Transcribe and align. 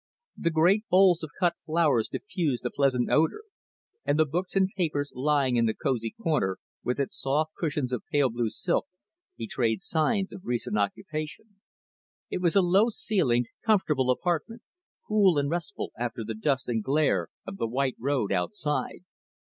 The 0.35 0.49
great 0.49 0.87
bowls 0.89 1.21
of 1.21 1.29
cut 1.39 1.53
flowers 1.63 2.09
diffused 2.09 2.65
a 2.65 2.71
pleasant 2.71 3.11
odour, 3.11 3.43
and 4.03 4.17
the 4.17 4.25
books 4.25 4.55
and 4.55 4.67
papers 4.75 5.13
lying 5.15 5.57
in 5.57 5.67
the 5.67 5.75
cosy 5.75 6.09
corner, 6.09 6.57
with 6.83 6.99
its 6.99 7.19
soft 7.21 7.53
cushions 7.53 7.93
of 7.93 8.01
pale 8.11 8.29
blue 8.31 8.49
silk, 8.49 8.87
betrayed 9.37 9.79
signs 9.79 10.33
of 10.33 10.41
recent 10.43 10.75
occupation. 10.75 11.57
It 12.31 12.41
was 12.41 12.55
a 12.55 12.63
low 12.63 12.89
ceilinged, 12.89 13.49
comfortable 13.63 14.09
apartment, 14.09 14.63
cool 15.07 15.37
and 15.37 15.51
restful 15.51 15.91
after 15.95 16.23
the 16.23 16.33
dust 16.33 16.67
and 16.67 16.83
glare 16.83 17.27
of 17.45 17.57
the 17.57 17.67
white 17.67 17.97
road 17.99 18.31
outside. 18.31 19.01